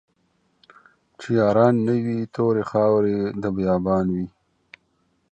[1.19, 4.25] چې ياران نه وي توري خاوري د بيا بان يې